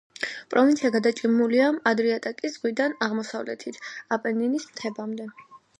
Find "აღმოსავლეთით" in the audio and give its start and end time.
3.09-3.79